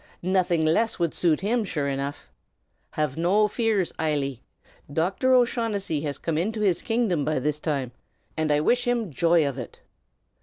[0.23, 2.27] Nothing less would suit him, sure enough!
[2.93, 4.39] Have no fears, Eily,
[4.89, 4.93] alanna!
[4.95, 5.35] Dr.
[5.35, 7.91] O'Shaughnessy has come into his kingdom by this time,
[8.35, 9.79] and I wish him joy of it."